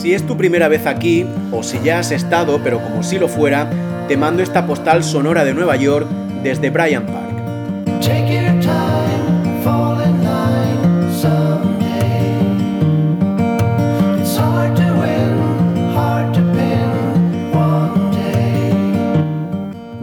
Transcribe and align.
Si 0.00 0.14
es 0.14 0.24
tu 0.24 0.36
primera 0.36 0.68
vez 0.68 0.86
aquí, 0.86 1.26
o 1.50 1.64
si 1.64 1.80
ya 1.82 1.98
has 1.98 2.12
estado, 2.12 2.60
pero 2.62 2.80
como 2.80 3.02
si 3.02 3.18
lo 3.18 3.26
fuera, 3.26 3.68
te 4.06 4.16
mando 4.16 4.44
esta 4.44 4.64
postal 4.64 5.02
sonora 5.02 5.44
de 5.44 5.54
Nueva 5.54 5.74
York 5.74 6.08
desde 6.44 6.70
Bryant 6.70 7.10
Park. 7.10 8.00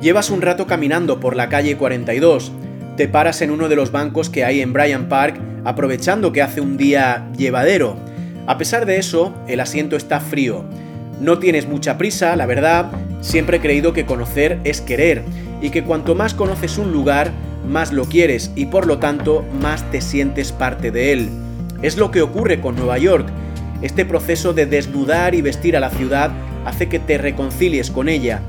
Llevas 0.02 0.30
un 0.30 0.41
rato 0.41 0.68
caminando 0.68 1.21
por 1.21 1.38
la 1.38 1.48
calle 1.48 1.77
42, 1.77 2.52
te 2.98 3.07
paras 3.07 3.41
en 3.41 3.50
uno 3.50 3.70
de 3.70 3.77
los 3.77 3.93
bancos 3.93 4.30
que 4.30 4.43
hay 4.43 4.59
en 4.59 4.73
Bryant 4.73 5.07
Park 5.07 5.39
aprovechando 5.64 6.34
que 6.34 6.41
hace 6.41 6.59
un 6.59 6.75
día 6.75 7.30
llevadero. 7.38 7.96
A 8.48 8.58
pesar 8.58 8.86
de 8.86 8.98
eso, 8.98 9.34
el 9.48 9.60
asiento 9.60 9.96
está 9.96 10.20
frío. 10.20 10.64
No 11.20 11.40
tienes 11.40 11.68
mucha 11.68 11.98
prisa, 11.98 12.36
la 12.36 12.46
verdad, 12.46 12.92
siempre 13.21 13.58
he 13.58 13.62
creído 13.62 13.94
que 13.94 14.06
conocer 14.06 14.60
es 14.64 14.82
querer 14.82 15.24
y 15.62 15.70
que 15.70 15.84
cuanto 15.84 16.16
más 16.16 16.34
conoces 16.34 16.78
un 16.78 16.92
lugar, 16.92 17.32
más 17.68 17.92
lo 17.92 18.06
quieres 18.06 18.52
y 18.56 18.68
por 18.68 18.86
lo 18.86 19.00
tanto 19.00 19.44
más 19.62 19.90
te 19.92 20.02
sientes 20.02 20.52
parte 20.52 20.92
de 20.92 21.14
él. 21.14 21.30
Es 21.82 21.98
lo 21.98 22.12
que 22.12 22.21
ocurre 22.21 22.62
con 22.62 22.76
Nueva 22.76 22.98
York. 22.98 23.28
Este 23.82 24.06
proceso 24.06 24.54
de 24.54 24.66
desnudar 24.66 25.36
y 25.36 25.42
vestir 25.42 25.76
a 25.76 25.80
la 25.80 25.90
ciudad 25.90 26.32
hace 26.66 26.88
que 26.88 27.00
te 27.00 27.18
reconcilies 27.18 27.92
con 27.92 28.10
ella 28.10 28.42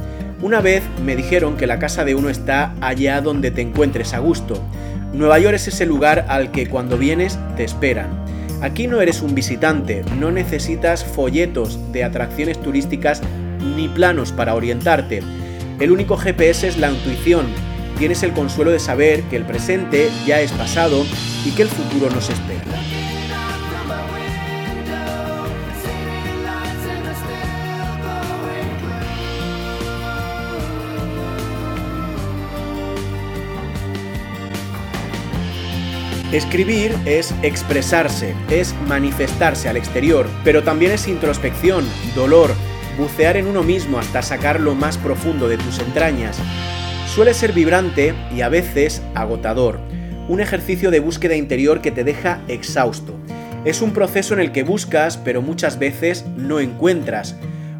una 0.43 0.61
vez 0.61 0.83
me 1.03 1.17
dijeron 1.17 1.57
que 1.57 1.67
la 1.67 1.79
casa 1.79 2.05
de 2.05 2.15
uno 2.15 2.29
está 2.29 2.75
allá 2.83 3.23
donde 3.23 3.51
te 3.51 3.63
encuentres 3.63 4.13
a 4.13 4.19
gusto. 4.19 4.63
Nueva 5.15 5.39
York 5.39 5.55
es 5.55 5.69
ese 5.69 5.87
lugar 5.87 6.27
al 6.29 6.51
que 6.51 6.69
cuando 6.69 6.99
vienes 6.99 7.39
te 7.57 7.65
esperan. 7.65 8.26
Aquí 8.63 8.87
no 8.87 9.01
eres 9.01 9.21
un 9.21 9.35
visitante, 9.35 10.03
no 10.19 10.31
necesitas 10.31 11.05
folletos 11.05 11.79
de 11.93 12.05
atracciones 12.05 12.61
turísticas 12.61 13.21
ni 13.77 13.89
planos 13.89 14.33
para 14.33 14.55
orientarte. 14.55 15.23
El 15.79 15.91
único 15.91 16.17
GPS 16.17 16.69
es 16.69 16.79
la 16.79 16.91
intuición. 16.91 17.47
Tienes 17.99 18.23
el 18.23 18.33
consuelo 18.33 18.71
de 18.71 18.79
saber 18.79 19.23
que 19.25 19.37
el 19.37 19.45
presente 19.45 20.09
ya 20.27 20.41
es 20.41 20.53
pasado 20.53 21.05
y 21.45 21.51
que 21.51 21.63
el 21.63 21.69
futuro 21.69 22.11
nos 22.11 22.31
espera. 22.31 22.63
Escribir 36.33 36.93
es 37.05 37.33
expresarse, 37.43 38.35
es 38.51 38.75
manifestarse 38.89 39.69
al 39.69 39.77
exterior, 39.77 40.27
pero 40.43 40.65
también 40.65 40.91
es 40.91 41.07
introspección, 41.07 41.85
dolor, 42.17 42.51
bucear 42.99 43.37
en 43.37 43.47
uno 43.47 43.63
mismo 43.63 44.01
hasta 44.01 44.23
sacar 44.23 44.59
lo 44.59 44.75
más 44.75 44.99
profundo 44.99 45.49
de 45.49 45.57
tus 45.57 45.79
entrañas. 45.79 46.37
Suele 47.07 47.33
ser 47.33 47.53
vibrante 47.53 48.13
y 48.35 48.41
a 48.41 48.49
veces 48.49 49.03
agotador, 49.15 49.79
un 50.29 50.41
ejercicio 50.41 50.91
de 50.91 50.99
búsqueda 50.99 51.37
interior 51.37 51.81
que 51.81 51.93
te 51.93 52.03
deja 52.03 52.41
exhausto. 52.49 53.15
Es 53.65 53.81
un 53.81 53.93
proceso 53.93 54.35
en 54.35 54.41
el 54.41 54.51
que 54.51 54.65
buscas, 54.65 55.19
pero 55.19 55.43
muchas 55.43 55.79
veces 55.79 56.25
no 56.37 56.59
encuentras. 56.59 57.37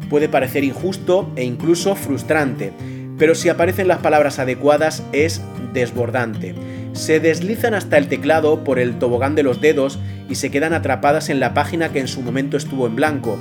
Puede 0.09 0.29
parecer 0.29 0.63
injusto 0.63 1.29
e 1.35 1.43
incluso 1.43 1.95
frustrante, 1.95 2.71
pero 3.17 3.35
si 3.35 3.49
aparecen 3.49 3.89
las 3.89 3.99
palabras 3.99 4.39
adecuadas 4.39 5.03
es 5.11 5.41
desbordante 5.73 6.55
se 6.97 7.19
deslizan 7.19 7.73
hasta 7.73 7.97
el 7.97 8.07
teclado 8.07 8.63
por 8.63 8.79
el 8.79 8.99
tobogán 8.99 9.35
de 9.35 9.43
los 9.43 9.61
dedos 9.61 9.99
y 10.29 10.35
se 10.35 10.51
quedan 10.51 10.73
atrapadas 10.73 11.29
en 11.29 11.39
la 11.39 11.53
página 11.53 11.89
que 11.89 11.99
en 11.99 12.07
su 12.07 12.21
momento 12.21 12.57
estuvo 12.57 12.87
en 12.87 12.95
blanco. 12.95 13.37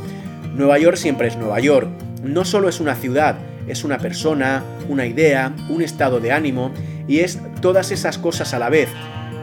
Nueva 0.55 0.79
York 0.79 0.97
siempre 0.97 1.29
es 1.29 1.37
Nueva 1.37 1.59
York. 1.61 1.89
No 2.23 2.45
solo 2.45 2.69
es 2.69 2.81
una 2.81 2.95
ciudad, 2.95 3.37
es 3.67 3.84
una 3.84 3.99
persona, 3.99 4.62
una 4.89 5.06
idea, 5.06 5.53
un 5.69 5.83
estado 5.83 6.21
de 6.21 6.33
ánimo 6.33 6.71
y 7.09 7.21
es 7.21 7.41
todas 7.61 7.91
esas 7.91 8.19
cosas 8.19 8.55
a 8.55 8.59
la 8.59 8.69
vez. 8.69 8.89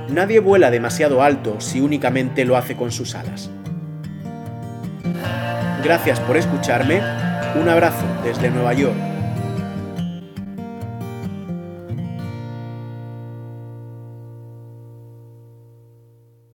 Nadie 0.10 0.40
vuela 0.40 0.70
demasiado 0.70 1.24
alto 1.24 1.60
si 1.60 1.82
únicamente 1.82 2.46
lo 2.46 2.58
hace 2.58 2.76
con 2.76 2.92
sus 2.92 3.16
alas. 3.16 3.50
Gracias 5.84 6.20
por 6.20 6.38
escucharme. 6.38 7.02
Un 7.60 7.70
abrazo 7.70 8.06
desde 8.24 8.50
Nueva 8.50 8.74
York. 8.74 9.13